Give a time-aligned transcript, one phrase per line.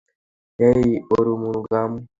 [0.59, 0.85] হেই,
[1.15, 1.91] Arumugam!